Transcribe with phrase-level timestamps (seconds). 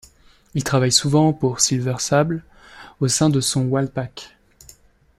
[0.55, 2.43] Il travaille souvent pour Silver Sable,
[3.01, 4.35] au sein de son Wild Pack.